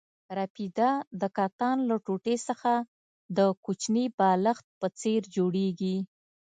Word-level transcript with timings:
رپیده 0.37 0.89
د 1.21 1.23
کتان 1.37 1.77
له 1.89 1.95
ټوټې 2.05 2.35
څخه 2.47 2.73
د 3.37 3.39
کوچني 3.65 4.05
بالښت 4.17 4.65
په 4.79 4.87
څېر 4.99 5.21
جوړېږي. 5.35 5.97